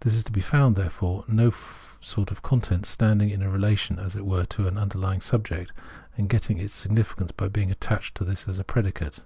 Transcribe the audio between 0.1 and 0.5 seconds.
is to be